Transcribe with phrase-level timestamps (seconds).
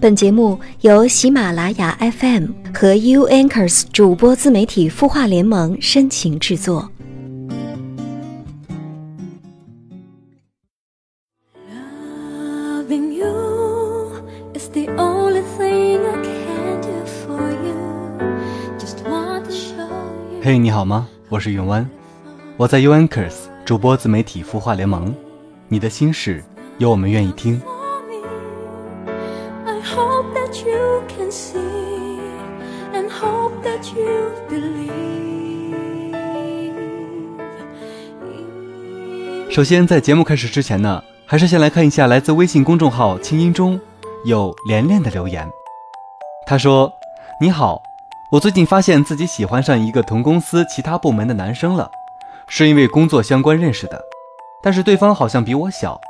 [0.00, 6.90] 本节目由喜马拉雅 FM 和 U Anchors 主播自媒体孵化联盟深情制作。
[11.68, 14.10] Loving you
[14.54, 17.76] is the only thing I can do for you.
[18.78, 20.40] Just want to show you.
[20.42, 21.06] 嘿你好吗？
[21.28, 21.86] 我是永湾，
[22.56, 23.34] 我在 U Anchors
[23.66, 25.14] 主播自媒体孵化联盟。
[25.68, 26.42] 你的心事，
[26.78, 27.60] 有我们愿意听。
[31.20, 32.18] Can see
[32.94, 34.90] and hope that you believe.
[39.50, 43.78] 首先，在节目开始之前呢，还是先来看一下来自微信公众号“清音中”
[44.24, 45.46] 有连连的留言。
[46.46, 46.90] 他说
[47.38, 47.82] ：“你好，
[48.32, 51.90] 我最近发现自己喜欢上一个同公司其他部门的男生了，
[52.48, 54.02] 是因为工作相关认识的，
[54.62, 56.00] 但是对方好像比我小，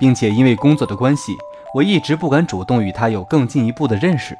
[0.00, 1.36] 并且因为工作的关系，
[1.74, 4.36] 我一直不敢主动与他有更进一步的认识。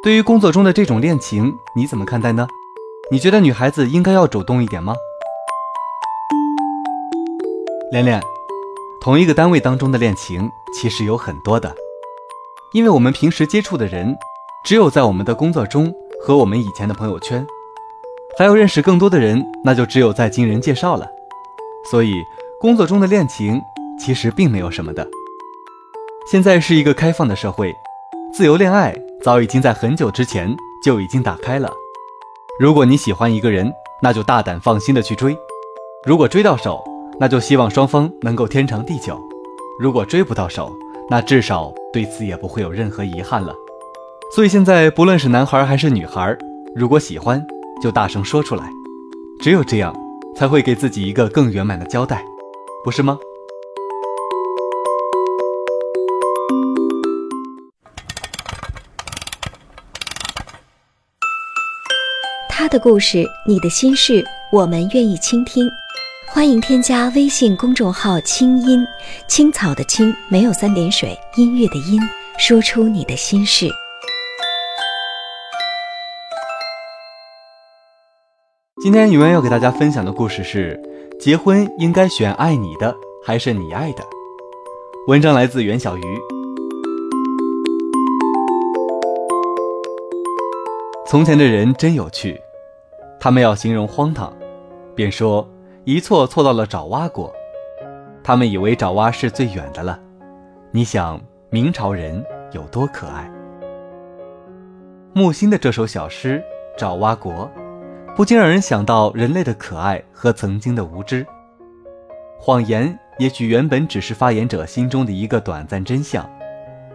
[0.00, 2.46] 对于工作中的这种恋情，你怎么看待呢？
[3.10, 4.94] 你觉得女孩子应该要主动一点吗？”
[7.90, 8.22] 连连，
[9.00, 11.74] 同一个单位当中的恋情其实有很多的，
[12.72, 14.16] 因为我们平时接触的人，
[14.64, 17.44] 只有在我们的工作中和我们以前的朋友圈，
[18.38, 21.08] 还要认识更多的人，那就只有在经人介绍了。
[21.90, 22.14] 所以，
[22.60, 23.60] 工作中的恋情
[23.98, 25.08] 其实并没有什么的。
[26.30, 27.74] 现在是一个开放的社会，
[28.32, 28.94] 自由恋爱
[29.28, 31.70] 早已经在很久之前就已经打开了。
[32.58, 33.70] 如果你喜欢一个人，
[34.00, 35.36] 那就大胆放心的去追；
[36.06, 36.82] 如果追到手，
[37.20, 39.20] 那就希望双方能够天长地久。
[39.78, 40.74] 如果追不到手，
[41.10, 43.54] 那至少对此也不会有任何遗憾了。
[44.34, 46.34] 所以现在不论是男孩还是女孩，
[46.74, 47.46] 如果喜欢，
[47.82, 48.64] 就大声说出来，
[49.42, 49.94] 只有这样，
[50.34, 52.24] 才会给自己一个更圆满的交代，
[52.82, 53.18] 不是吗？
[62.68, 65.66] 的故事，你的心事，我们愿意倾听。
[66.26, 68.86] 欢迎添加微信公众号“清音
[69.26, 71.98] 青草”的青，没有三点水，音乐的音，
[72.38, 73.70] 说出你的心事。
[78.82, 80.78] 今天永远要给大家分享的故事是：
[81.18, 82.94] 结婚应该选爱你的
[83.24, 84.04] 还是你爱的？
[85.06, 86.02] 文章来自袁小鱼。
[91.06, 92.38] 从前的人真有趣，
[93.20, 94.32] 他们要形容荒唐，
[94.94, 95.48] 便说
[95.84, 97.32] 一错错到了爪哇国。
[98.22, 99.98] 他们以为爪哇是最远的了。
[100.70, 101.20] 你想
[101.50, 103.30] 明朝人有多可爱？
[105.14, 106.42] 木心的这首小诗
[106.78, 107.32] 《爪哇国》。
[108.14, 111.24] 不禁让人想到人类的可爱和曾经的无知。
[112.36, 116.28] 谎言也许原本只是发言者心中的一个短暂真相，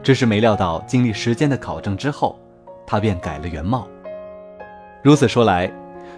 [0.01, 2.37] 只是没料到经历时间的考证之后，
[2.85, 3.87] 它便改了原貌。
[5.01, 5.71] 如此说来，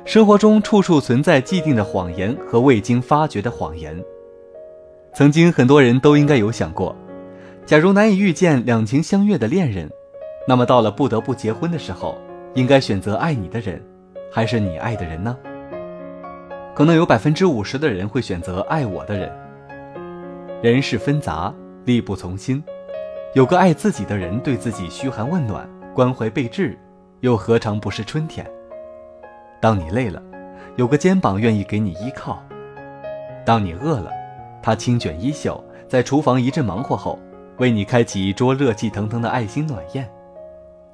[0.05, 3.99] 生活中处处存在既定的谎言和未经发掘的谎言。
[5.16, 6.95] 曾经很多人都应该有想过，
[7.66, 9.89] 假如难以遇见两情相悦的恋人，
[10.47, 12.16] 那么到了不得不结婚的时候，
[12.53, 13.81] 应该选择爱你的人。
[14.31, 15.35] 还是你爱的人呢？
[16.75, 19.31] 可能有百分之五十的人会选择爱我的人。
[20.61, 21.53] 人事纷杂，
[21.85, 22.61] 力不从心，
[23.33, 26.77] 有个爱自己的人对自己嘘寒问暖、关怀备至，
[27.22, 28.45] 又何尝不是春天？
[29.61, 30.21] 当你累了，
[30.75, 32.38] 有个肩膀愿意给你依靠；
[33.45, 34.11] 当你饿了，
[34.61, 37.19] 他轻卷衣袖，在厨房一阵忙活后，
[37.57, 40.05] 为你开启一桌热气腾腾的爱心暖宴；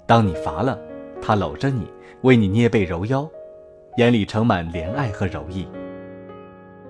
[0.05, 0.77] 当你乏了，
[1.22, 1.88] 他搂着你。
[2.22, 3.27] 为你捏背揉腰，
[3.97, 5.67] 眼里盛满怜爱和柔意。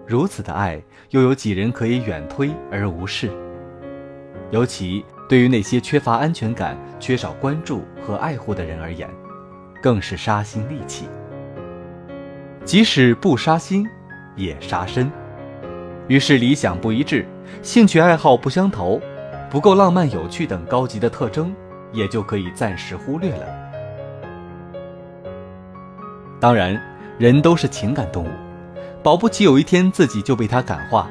[0.06, 3.32] 如此的爱，又有几人可以远推而无视？
[4.50, 9.10] 尤其对于那些缺乏安全感、缺少关注和爱护的人而言，
[9.82, 11.06] 更是杀心利器。
[12.64, 13.88] 即使不杀心，
[14.36, 15.12] 也杀身。
[16.08, 17.26] 于是，理想不一致、
[17.62, 19.02] 兴趣爱好不相投、
[19.50, 21.54] 不够浪漫有趣等高级的特征，
[21.92, 23.46] 也就可以暂时忽略了。
[26.40, 26.82] 当然，
[27.18, 28.30] 人都是情感动物，
[29.02, 31.10] 保不齐有一天自己就被他感化，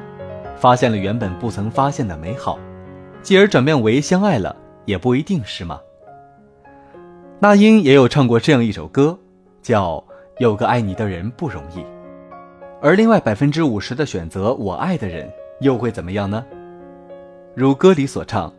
[0.57, 2.59] 发现了原本不曾发现的美好，
[3.21, 4.55] 继而转变为相爱了，
[4.85, 5.79] 也不一定是吗？
[7.39, 9.17] 那英也有唱过这样一首歌，
[9.61, 9.97] 叫
[10.41, 11.81] 《有个爱你的人不容易》，
[12.81, 16.43] 而另外百分之五十的选择我爱的人，又会怎么样呢？
[17.53, 18.51] 如歌里所唱：“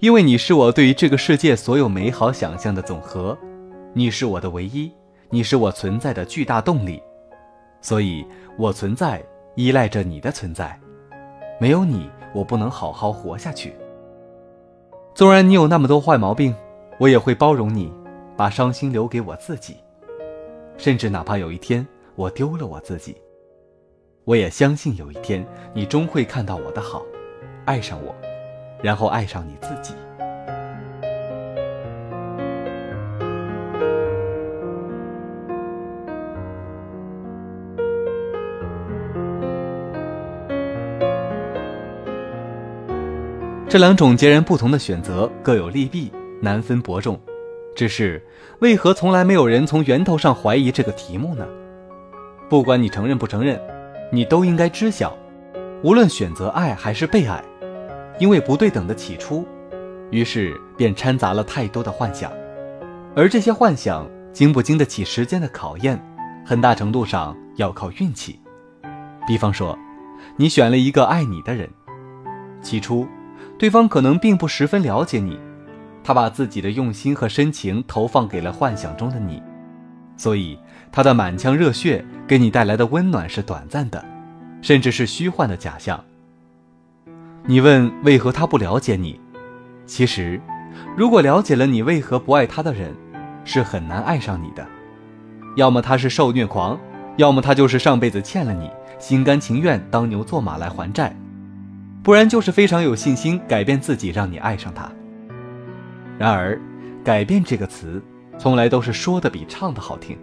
[0.00, 3.38] 因为你是我对于这个世界所有美好想象的总和，
[3.92, 4.90] 你是我的唯一。”
[5.30, 7.00] 你是我存在的巨大动力，
[7.80, 8.24] 所以
[8.56, 9.22] 我存在
[9.54, 10.78] 依赖着你的存在，
[11.60, 13.72] 没有你，我不能好好活下去。
[15.14, 16.54] 纵然你有那么多坏毛病，
[16.98, 17.92] 我也会包容你，
[18.36, 19.76] 把伤心留给我自己。
[20.76, 23.16] 甚至哪怕有一天我丢了我自己，
[24.24, 27.02] 我也相信有一天你终会看到我的好，
[27.64, 28.14] 爱上我，
[28.82, 29.94] 然后爱上你自己。
[43.66, 47.18] 这两种截然不同的选择各有利弊，难分伯仲。
[47.74, 48.22] 只是，
[48.60, 51.46] 为何从来没有人从源头上怀疑这个题目呢？
[52.48, 53.60] 不管你承认不承认，
[54.12, 55.16] 你都应该知晓，
[55.82, 57.42] 无论选择爱还是被爱，
[58.18, 59.44] 因为不对等的起初，
[60.10, 62.30] 于是便掺杂了太多的幻想，
[63.16, 66.00] 而这些幻想经不经得起时间的考验，
[66.46, 68.38] 很大程度上要靠运气。
[69.26, 69.76] 比方说，
[70.36, 71.68] 你选了一个爱你的人，
[72.62, 73.06] 起初。
[73.56, 75.38] 对方可能并不十分了解你，
[76.04, 79.42] 他把自己的用心和深情投放给了幻想中的你，
[80.18, 80.58] 所以
[80.92, 84.04] 他的满腔热血给你带来的温暖是短暂的，
[84.60, 86.04] 甚至是虚幻的假象。
[87.46, 89.18] 你问为何他不了解你？
[89.86, 90.40] 其实，
[90.94, 92.94] 如果了解了你为何不爱他的人，
[93.44, 94.66] 是很难爱上你的。
[95.56, 96.78] 要么他是受虐狂，
[97.16, 101.14] 要么他就是上辈子欠了你，心甘情愿当牛做马来还债。
[102.02, 104.90] 不然就是非常有信心改变自己，让你爱上他。
[106.18, 106.60] 然而，
[107.04, 108.02] 改变这个词，
[108.38, 110.16] 从来都是说的比唱的好听。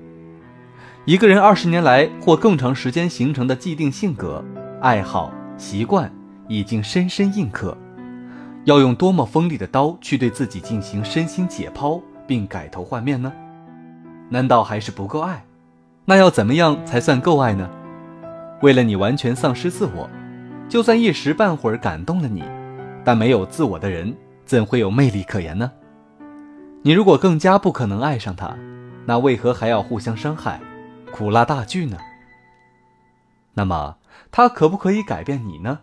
[1.05, 4.43] 一个人二十年来或更长时间形成的既定性格、
[4.81, 6.11] 爱好、习惯，
[6.47, 7.75] 已经深深印刻。
[8.65, 13.33] 要用多么锋利的刀去对自己进行身心解剖，并改头换面呢？
[14.29, 15.43] 难道还是不够爱？
[16.05, 17.69] 那要怎么样才算够爱呢？
[18.61, 20.09] 为了你完全丧失自我。
[20.69, 22.43] 就算一时半会儿感动了你，
[23.03, 24.15] 但没有自我的人
[24.45, 25.69] 怎会有魅力可言呢？
[26.83, 28.57] 你如果更加不可能爱上他，
[29.05, 30.59] 那为何还要互相伤害，
[31.11, 31.97] 苦辣大剧呢？
[33.53, 33.97] 那么
[34.31, 35.79] 他可不可以改变你呢？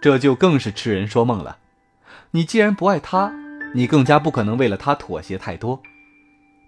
[0.00, 1.58] 这就更是痴人说梦了。
[2.30, 3.32] 你既然不爱他，
[3.74, 5.82] 你更加不可能为了他妥协太多。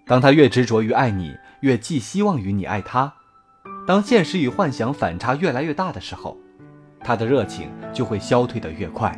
[0.05, 3.13] 当他越执着于爱你，越寄希望于你爱他，
[3.87, 6.37] 当现实与幻想反差越来越大的时候。
[6.99, 9.17] 他的热情就会消退的越快，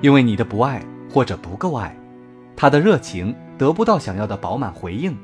[0.00, 0.82] 因为你的不爱
[1.12, 1.94] 或者不够爱，
[2.60, 5.16] 他的热情得不到想要的饱满回应，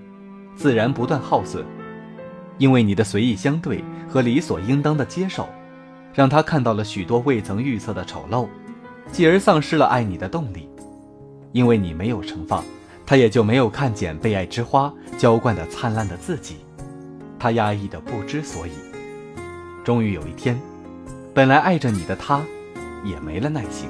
[0.54, 1.64] 自然不断耗损。
[2.58, 5.48] 因为你的随意相对和理所应当的接受，
[6.14, 8.46] 让他看到了许多未曾预测的丑陋，
[9.10, 10.68] 继而丧失了爱你的动力。
[11.50, 12.62] 因为你没有盛放，
[13.04, 16.58] 他也就没有看见被爱之花浇灌的灿烂的自己，
[17.36, 18.70] 他压抑的不知所以。
[19.82, 20.56] 终于有一天。
[21.34, 22.40] 本来爱着你的他，
[23.04, 23.88] 也没了耐性。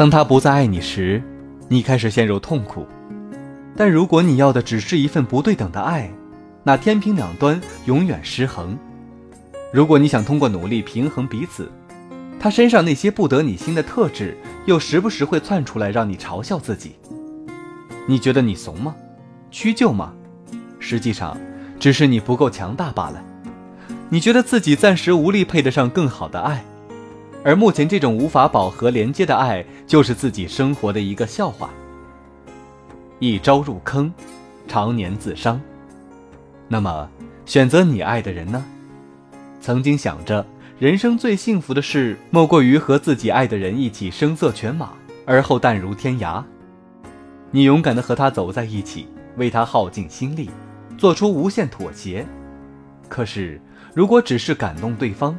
[0.00, 1.22] 当他不再爱你时，
[1.68, 2.86] 你开始陷入痛苦。
[3.76, 6.10] 但如果你要的只是一份不对等的爱，
[6.64, 8.78] 那天平两端永远失衡。
[9.70, 11.70] 如果你想通过努力平衡彼此，
[12.38, 14.34] 他身上那些不得你心的特质。
[14.64, 16.96] 又时不时会窜出来让你嘲笑自己。
[18.08, 18.96] 你觉得你怂吗？
[19.50, 20.14] 屈就吗？
[20.78, 21.36] 实际上，
[21.78, 23.22] 只是你不够强大罢了。
[24.08, 26.64] 你觉得自己暂时无力配得上更好的爱，
[27.42, 31.70] 而目前这种无法饱和连接的爱，就是自己生活的一个笑话。
[33.18, 34.12] 一朝入坑，
[34.68, 35.60] 常年自伤。
[36.68, 37.08] 那么，
[37.46, 38.64] 选择你爱的人呢？
[39.60, 40.44] 曾经想着。
[40.78, 44.94] 人生最幸福的事，莫过于和自己爱的人一起声色犬马，
[45.26, 46.42] 而后淡如天涯。
[47.50, 49.06] 你勇敢地和他走在一起，
[49.36, 50.48] 为他耗尽心力，
[50.96, 52.24] 做出无限妥协。
[53.10, 53.60] 可是，
[53.92, 55.36] 如果只是感动对方，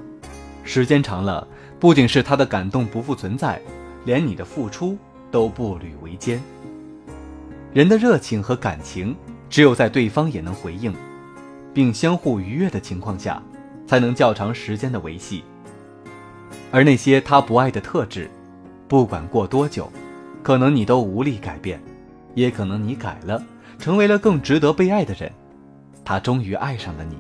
[0.64, 1.48] 时间长了，
[1.82, 3.60] 不仅是他的感动不复存在，
[4.06, 4.98] 连你的付出
[5.30, 6.42] 都步履维艰。
[7.74, 9.14] 人的热情和感情，
[9.50, 10.94] 只有在对方也能回应，
[11.74, 13.42] 并相互愉悦的情况下。
[13.88, 15.44] 才能较长时间的维系，
[16.72, 18.32] 而那些他不爱的特质，
[18.88, 19.92] 不管过多久，
[20.42, 21.78] 可能你都无力改变，
[22.34, 23.44] 也可能你改了，
[23.78, 25.30] 成为了更值得被爱的人，
[26.06, 27.18] 他终于爱上了你。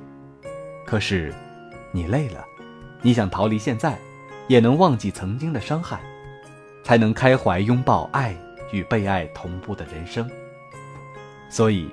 [0.86, 1.34] 可是，
[1.92, 2.46] 你累了，
[3.02, 4.00] 你想逃离现在，
[4.48, 6.00] 也能忘记曾经的伤害，
[6.84, 8.36] 才能开怀拥抱爱
[8.72, 10.30] 与被爱同步的人生。
[11.50, 11.88] 所以，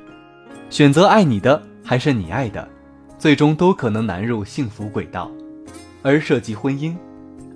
[0.70, 2.68] 选择爱你的还是你爱的？
[3.18, 5.28] 最终都可能难入幸福轨道，
[6.02, 6.96] 而涉及婚姻，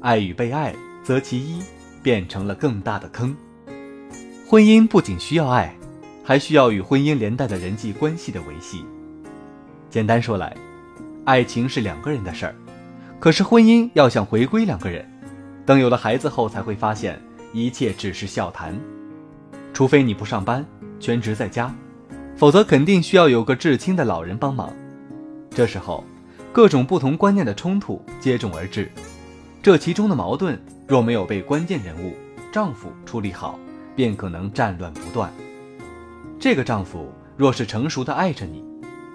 [0.00, 1.62] 爱与被爱，则其一
[2.02, 3.36] 变成了更大的坑。
[4.48, 5.72] 婚姻不仅需要爱，
[6.24, 8.84] 还需要与婚姻连带的人际关系的维系。
[9.88, 10.52] 简单说来，
[11.24, 12.54] 爱情是两个人的事儿，
[13.22, 15.08] 可是婚姻要想回归两个人，
[15.64, 18.76] 等有了孩子后才会发现一切只是笑谈。
[19.72, 20.66] 除非你不上班，
[20.98, 21.72] 全职在家，
[22.34, 24.74] 否则肯定需要有个至亲的老人帮忙。
[25.50, 26.02] 这时候，
[26.50, 28.90] 各种不同观念的冲突接踵而至，
[29.62, 32.14] 这其中的矛盾若没有被关键人物
[32.50, 33.56] 丈夫处理好，
[33.94, 35.32] 便可能战乱不断。
[36.40, 38.64] 这个丈夫若是成熟的爱着你，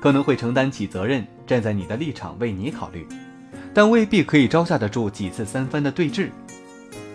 [0.01, 3.05] 可能会承担起责任，站在你的立场为你考虑，
[3.77, 6.29] 但未必可以招架得住几次三番的对峙。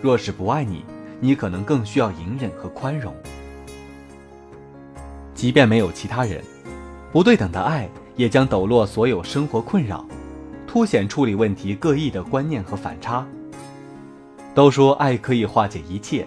[0.01, 0.85] 若是不爱你，
[1.19, 3.13] 你可能更需要隐忍和宽容。
[5.35, 6.41] 即便没有其他人，
[7.11, 10.07] 不对等的爱也将抖落所有生活困扰，
[10.65, 13.27] 凸显处理问题各异的观念和反差。
[14.55, 16.25] 都说爱可以化解一切，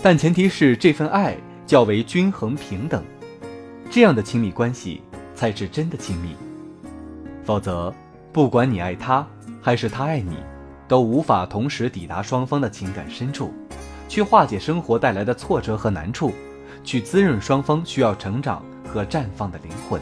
[0.00, 3.02] 但前提是这份爱较为均衡平等，
[3.90, 5.02] 这样的亲密关系
[5.34, 6.36] 才是真的亲密。
[7.42, 7.92] 否则，
[8.32, 9.26] 不管你爱他
[9.66, 10.36] 还是他爱你，
[10.86, 13.52] 都无法同时抵达双方的情感深处，
[14.08, 16.32] 去化解生活带来的挫折和难处。
[16.84, 20.00] 去滋润双方需要成长和绽放的灵魂。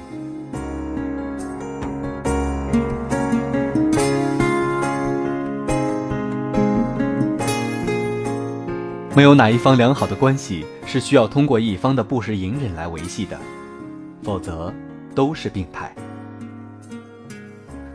[9.17, 13.39] 没有哪一方良好的关系是需要通过一方的不时隐忍来维系的，
[14.23, 14.71] 否则
[15.15, 15.91] 都是病态。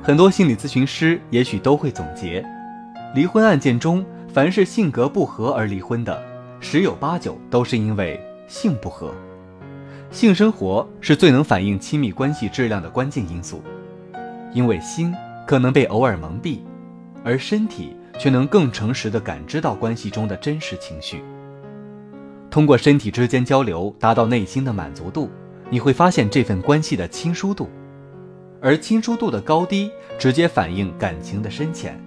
[0.09, 2.43] 很多心理咨询师也许都会总结：
[3.13, 6.19] 离婚案件中，凡是性格不合而离婚的，
[6.59, 8.19] 十有八九都是因为。
[8.47, 9.13] 性不合，
[10.09, 13.61] 性生活是最能反映亲密关系质量的关键因素，
[14.51, 15.13] 因为心
[15.45, 16.61] 可能被偶尔蒙蔽，
[17.23, 21.23] 而身体却能更诚实地感知到关系中的真实情绪。
[22.49, 25.29] 通过身体之间交流，达到内心的满足度，
[25.69, 27.69] 你会发现这份关系的亲疏度，
[28.61, 31.99] 而亲疏度的高低直接反映感情的深浅。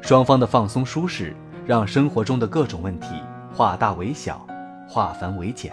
[0.00, 1.34] 双方的放松舒适，
[1.66, 3.08] 让生活中的各种问题
[3.54, 4.46] 化大为小。
[4.88, 5.72] 化繁为简，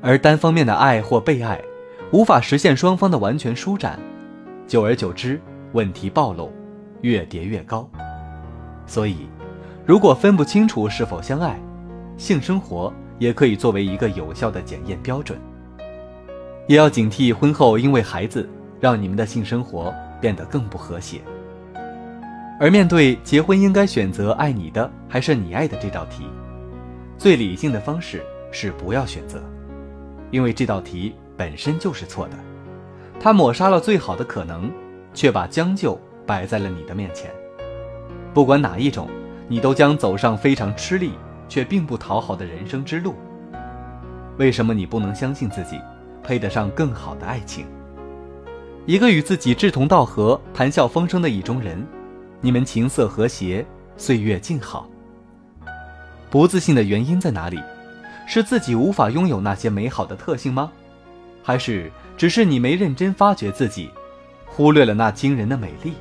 [0.00, 1.60] 而单方面的爱或被爱，
[2.10, 3.98] 无法实现双方的完全舒展，
[4.66, 5.38] 久而久之，
[5.72, 6.50] 问题暴露，
[7.02, 7.86] 越叠越高。
[8.86, 9.28] 所以，
[9.84, 11.60] 如果分不清楚是否相爱，
[12.16, 15.38] 性生活也可以作为一个有效的检验标准。
[16.66, 18.48] 也要警惕婚后因为孩子
[18.80, 21.20] 让你们的性生活变得更不和谐。
[22.60, 26.26] 而面对结婚应该选择爱你的还是你爱的这道题。
[27.18, 29.42] 最理性的方式是不要选择，
[30.30, 32.36] 因为这道题本身就是错的，
[33.18, 34.70] 它抹杀了最好的可能，
[35.12, 37.30] 却把将就摆在了你的面前。
[38.32, 39.08] 不管哪一种，
[39.48, 41.12] 你都将走上非常吃力
[41.48, 43.14] 却并不讨好的人生之路。
[44.38, 45.80] 为什么你不能相信自己，
[46.22, 47.66] 配得上更好的爱情？
[48.86, 51.86] 一个与自己志同道合、谈笑风生的意中人，
[52.40, 53.64] 你们琴瑟和谐，
[53.96, 54.88] 岁月静好。
[56.30, 57.60] 不自信的原因在哪里？
[58.26, 60.72] 是自己无法拥有那些美好的特性吗？
[61.42, 63.90] 还是只是你没认真发掘自己，
[64.46, 65.92] 忽略了那惊人的美丽？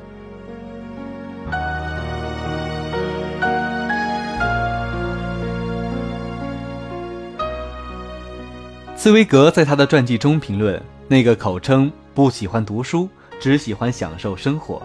[9.01, 14.79] 茨威格在他的传记中评论：那个口称不喜欢读书，只喜欢享受生活，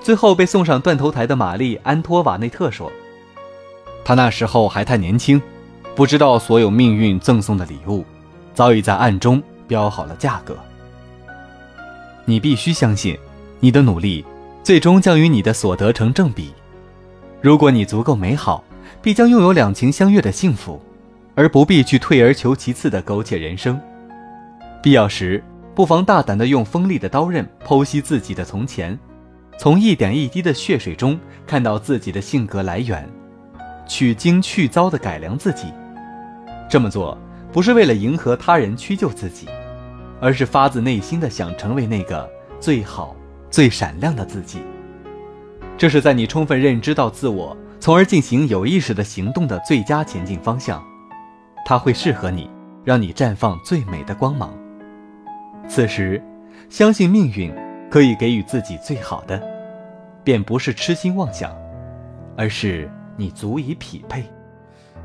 [0.00, 2.90] 最后被送上断头台的玛丽·安托瓦内特说。
[4.04, 5.40] 他那时候还太年轻，
[5.94, 8.04] 不知道所有命运赠送的礼物，
[8.52, 10.56] 早已在暗中标好了价格。
[12.24, 13.16] 你必须相信，
[13.60, 14.24] 你的努力
[14.64, 16.52] 最终将与你的所得成正比。
[17.40, 18.64] 如果你足够美好，
[19.00, 20.82] 必将拥有两情相悦的幸福，
[21.34, 23.80] 而不必去退而求其次的苟且人生。
[24.82, 25.42] 必要时，
[25.74, 28.98] 不妨大胆地用锋利的刀刃剖析自己的从前，
[29.58, 33.08] 从一点一滴的血水中看到自己的性格来源。
[33.88, 35.66] 取经去糟的改良自己，
[36.68, 37.18] 这么做
[37.52, 39.48] 不是为了迎合他人屈就自己，
[40.20, 42.28] 而是发自内心的想成为那个
[42.60, 43.14] 最好、
[43.50, 44.60] 最闪亮的自己。
[45.76, 50.82] 这是在你充分认知到自我，从而进行有意识的行动的最佳前进方向。
[51.64, 52.50] 它会适合你，
[52.84, 54.52] 让你绽放最美的光芒。
[55.68, 56.22] 此时，
[56.68, 57.54] 相信命运
[57.90, 59.42] 可以给予自己最好的，
[60.24, 61.50] 便不是痴心妄想，
[62.36, 62.90] 而是。
[63.14, 64.24] 你足以匹配。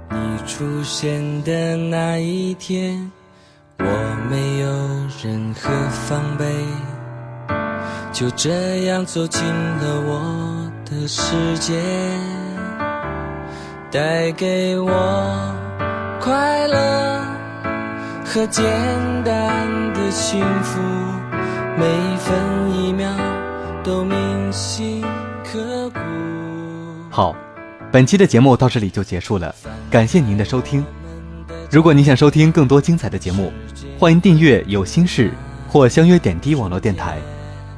[0.10, 3.12] 你出现的那一天，
[3.78, 3.84] 我
[4.30, 4.68] 没有
[5.22, 6.46] 任何防备，
[8.14, 11.74] 就这样走进了我的世界，
[13.92, 14.90] 带给我
[16.28, 17.24] 快乐
[18.26, 18.66] 和简
[19.24, 20.82] 单的幸福。
[21.78, 21.86] 每
[22.18, 22.36] 分
[22.76, 23.10] 一秒
[23.82, 25.06] 都铭心
[25.46, 26.00] 刻骨。
[27.10, 27.34] 好，
[27.94, 29.56] 本期的节目到这里就结束了，
[29.90, 30.84] 感谢您的收听。
[31.72, 33.54] 如果你想收听更多精彩的节目，
[33.98, 35.32] 欢迎订阅有心事
[35.70, 37.20] 或相约点滴网络电台，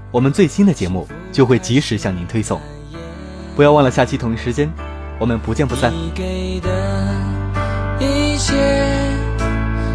[0.09, 2.59] 我们最新的节目就会及时向您推送。
[3.55, 4.67] 不要忘了下期同一时间，
[5.19, 5.93] 我们不见不散。
[8.39, 8.55] 一切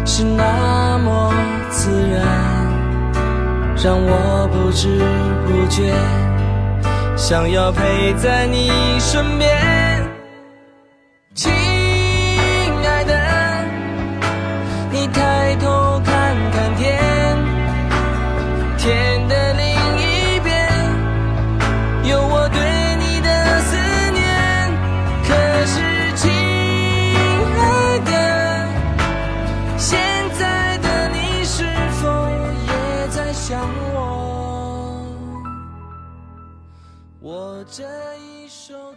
[0.05, 1.33] 是那么
[1.71, 2.21] 自然，
[3.83, 4.99] 让我不知
[5.47, 5.91] 不觉
[7.17, 10.05] 想要陪在你身边。